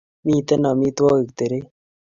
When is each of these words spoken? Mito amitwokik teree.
Mito 0.25 0.55
amitwokik 0.71 1.29
teree. 1.37 1.65